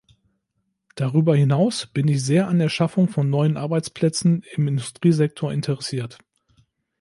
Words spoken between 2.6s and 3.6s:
Schaffung von neuen